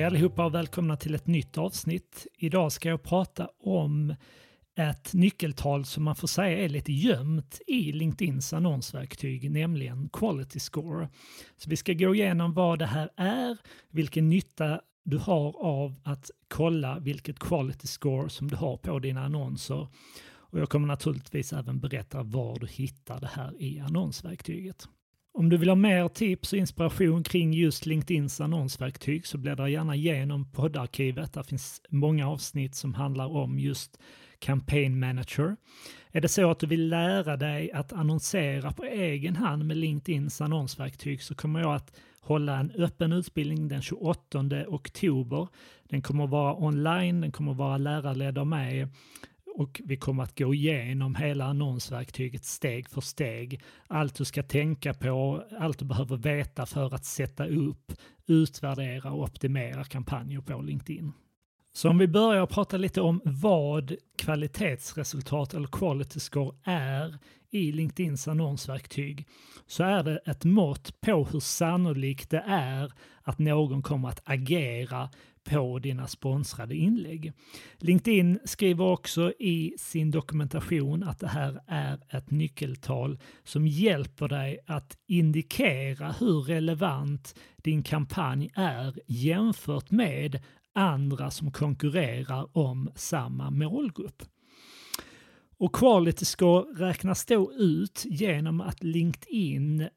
[0.00, 2.26] Hej allihopa och välkomna till ett nytt avsnitt.
[2.38, 4.14] Idag ska jag prata om
[4.78, 11.08] ett nyckeltal som man får säga är lite gömt i LinkedIns annonsverktyg, nämligen Quality Score.
[11.56, 13.56] Så vi ska gå igenom vad det här är,
[13.90, 19.24] vilken nytta du har av att kolla vilket Quality Score som du har på dina
[19.24, 19.88] annonser.
[20.22, 24.88] Och jag kommer naturligtvis även berätta var du hittar det här i annonsverktyget.
[25.32, 29.94] Om du vill ha mer tips och inspiration kring just LinkedIns annonsverktyg så bläddra gärna
[29.94, 31.32] igenom poddarkivet.
[31.32, 34.00] Där finns många avsnitt som handlar om just
[34.38, 35.56] Campaign Manager.
[36.12, 40.40] Är det så att du vill lära dig att annonsera på egen hand med LinkedIns
[40.40, 45.48] annonsverktyg så kommer jag att hålla en öppen utbildning den 28 oktober.
[45.88, 48.88] Den kommer att vara online, den kommer att vara lärarledd av mig
[49.60, 53.62] och vi kommer att gå igenom hela annonsverktyget steg för steg.
[53.86, 57.92] Allt du ska tänka på, allt du behöver veta för att sätta upp,
[58.26, 61.12] utvärdera och optimera kampanjer på LinkedIn.
[61.72, 67.18] Så om vi börjar prata lite om vad kvalitetsresultat eller quality score är
[67.50, 69.28] i LinkedIns annonsverktyg
[69.66, 75.10] så är det ett mått på hur sannolikt det är att någon kommer att agera
[75.44, 77.32] på dina sponsrade inlägg.
[77.78, 84.58] LinkedIn skriver också i sin dokumentation att det här är ett nyckeltal som hjälper dig
[84.66, 90.42] att indikera hur relevant din kampanj är jämfört med
[90.74, 94.22] andra som konkurrerar om samma målgrupp.
[95.58, 99.88] Och quality score räknas då ut genom att LinkedIn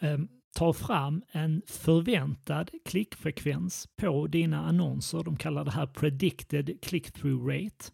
[0.00, 5.22] ehm, ta tar fram en förväntad klickfrekvens på dina annonser.
[5.22, 7.92] De kallar det här predicted click-through rate.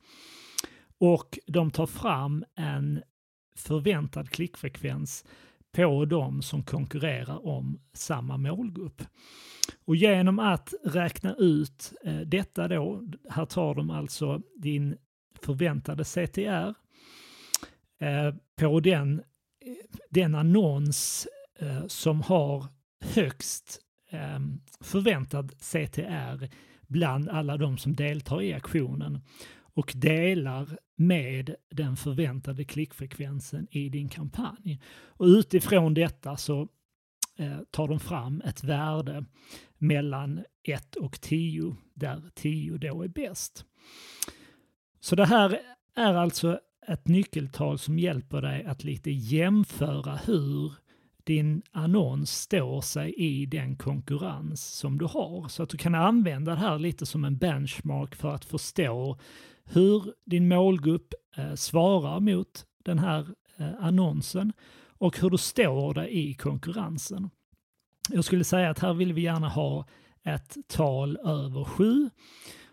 [0.99, 3.03] Och de tar fram en
[3.57, 5.25] förväntad klickfrekvens
[5.73, 9.03] på de som konkurrerar om samma målgrupp.
[9.85, 14.97] Och genom att räkna ut eh, detta då, här tar de alltså din
[15.41, 16.75] förväntade CTR
[18.01, 19.19] eh, på den,
[19.61, 19.75] eh,
[20.11, 22.67] den annons Eh, som har
[23.01, 23.81] högst
[24.11, 26.49] ehm, förväntad CTR
[26.87, 29.21] bland alla de som deltar i aktionen
[29.61, 34.81] och delar med den förväntade klickfrekvensen i din kampanj.
[35.07, 36.69] Och utifrån detta så
[37.37, 39.25] eh, tar de fram ett värde
[39.79, 43.65] mellan 1 och 10 där 10 då är bäst.
[45.01, 45.61] Så det här
[45.97, 50.73] är alltså ett nyckeltal som hjälper dig att lite jämföra hur
[51.29, 55.49] din annons står sig i den konkurrens som du har.
[55.49, 59.19] Så att du kan använda det här lite som en benchmark för att förstå
[59.65, 64.53] hur din målgrupp eh, svarar mot den här eh, annonsen
[64.99, 67.31] och hur du står dig i konkurrensen.
[68.11, 69.87] Jag skulle säga att här vill vi gärna ha
[70.25, 72.11] ett tal över sju.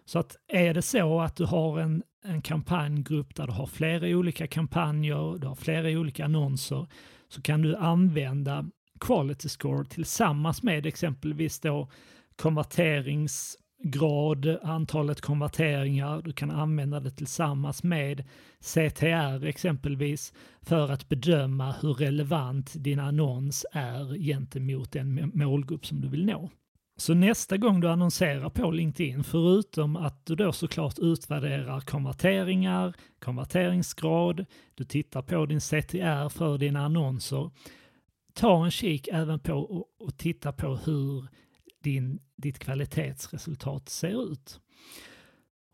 [0.05, 4.07] Så att är det så att du har en, en kampanjgrupp där du har flera
[4.07, 6.87] olika kampanjer, du har flera olika annonser,
[7.35, 8.65] så kan du använda
[8.99, 11.89] quality score tillsammans med exempelvis då
[12.35, 16.21] konverteringsgrad, antalet konverteringar.
[16.21, 18.23] Du kan använda det tillsammans med
[18.59, 26.07] CTR exempelvis för att bedöma hur relevant din annons är gentemot den målgrupp som du
[26.07, 26.49] vill nå.
[26.97, 34.45] Så nästa gång du annonserar på LinkedIn, förutom att du då såklart utvärderar konverteringar, konverteringsgrad,
[34.75, 37.51] du tittar på din CTR för dina annonser,
[38.33, 41.27] ta en kik även på och, och titta på hur
[41.83, 44.59] din, ditt kvalitetsresultat ser ut.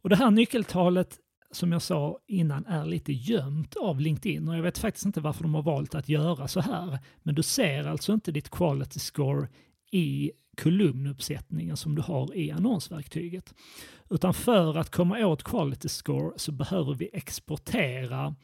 [0.02, 1.20] Och det här nyckeltalet
[1.52, 5.44] som jag sa innan är lite gömt av LinkedIn och jag vet faktiskt inte varför
[5.44, 7.00] de har valt att göra så här.
[7.24, 9.48] Men du ser alltså inte ditt quality score
[9.92, 13.54] i kolumnuppsättningen som du har i annonsverktyget.
[14.10, 18.36] Utan för att komma åt quality score så behöver vi exportera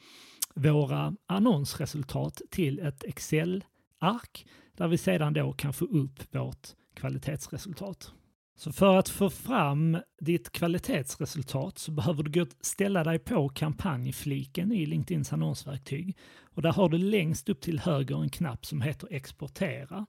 [0.54, 8.12] våra annonsresultat till ett Excel-ark där vi sedan då kan få upp vårt kvalitetsresultat.
[8.56, 14.86] Så för att få fram ditt kvalitetsresultat så behöver du ställa dig på kampanjfliken i
[14.86, 16.16] LinkedIns annonsverktyg.
[16.42, 20.06] Och där har du längst upp till höger en knapp som heter exportera.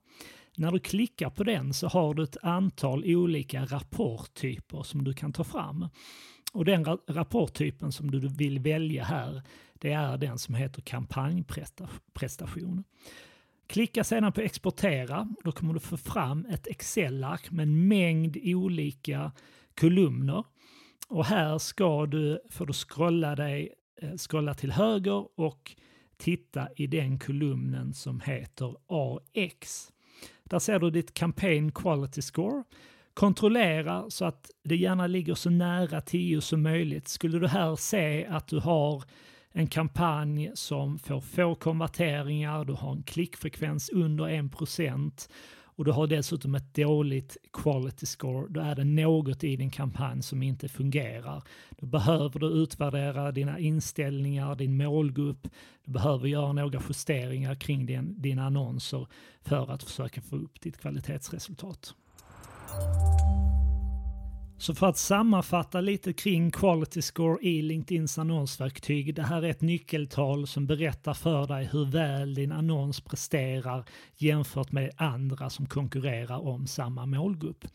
[0.60, 5.34] När du klickar på den så har du ett antal olika rapporttyper som du kan
[5.34, 5.88] ta fram.
[6.54, 9.42] Och den rapporttypen som du vill välja här,
[9.74, 12.84] det är den som heter kampanjprestation.
[13.68, 19.32] Klicka sedan på exportera, då kommer du få fram ett Excel-ark med en mängd olika
[19.80, 20.44] kolumner.
[21.08, 25.76] Och här ska du, får du scrolla, dig, eh, scrolla till höger och
[26.18, 29.92] titta i den kolumnen som heter AX.
[30.50, 32.64] Där ser du ditt Campaign Quality Score.
[33.14, 37.08] Kontrollera så att det gärna ligger så nära 10 som möjligt.
[37.08, 39.04] Skulle du här se att du har
[39.52, 45.30] en kampanj som får få konverteringar, du har en klickfrekvens under 1%
[45.80, 50.24] och du har dessutom ett dåligt quality score, då är det något i din kampanj
[50.24, 51.44] som inte fungerar.
[51.70, 55.48] Då behöver du utvärdera dina inställningar, din målgrupp,
[55.86, 59.08] du behöver göra några justeringar kring din, dina annonser
[59.42, 61.94] för att försöka få upp ditt kvalitetsresultat.
[64.60, 69.16] Så för att sammanfatta lite kring Quality Score i LinkedIns annonsverktyg.
[69.16, 73.86] Det här är ett nyckeltal som berättar för dig hur väl din annons presterar
[74.18, 77.66] jämfört med andra som konkurrerar om samma målgrupp.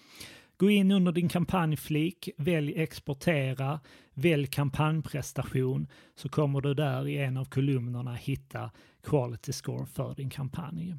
[0.57, 3.81] Gå in under din kampanjflik, välj exportera,
[4.15, 8.71] välj kampanjprestation så kommer du där i en av kolumnerna hitta
[9.05, 10.95] quality score för din kampanj.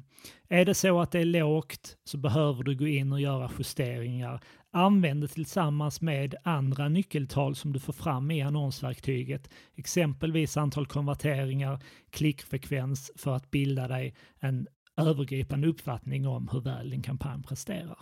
[0.48, 4.40] Är det så att det är lågt så behöver du gå in och göra justeringar.
[4.70, 11.82] Använd det tillsammans med andra nyckeltal som du får fram i annonsverktyget, exempelvis antal konverteringar,
[12.10, 14.66] klickfrekvens för att bilda dig en
[14.96, 17.98] övergripande uppfattning om hur väl din kampanj presterar.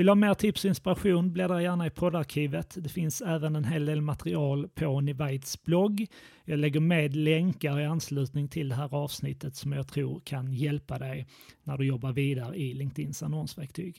[0.00, 2.74] Vill du ha mer tips och inspiration, bläddra gärna i poddarkivet.
[2.78, 6.06] Det finns även en hel del material på Nivaids blogg.
[6.44, 10.98] Jag lägger med länkar i anslutning till det här avsnittet som jag tror kan hjälpa
[10.98, 11.26] dig
[11.64, 13.96] när du jobbar vidare i LinkedIns annonsverktyg.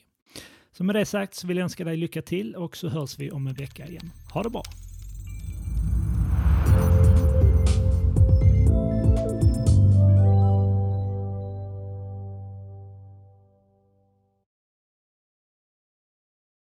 [0.72, 3.30] Så med det sagt så vill jag önska dig lycka till och så hörs vi
[3.30, 4.10] om en vecka igen.
[4.32, 4.62] Ha det bra!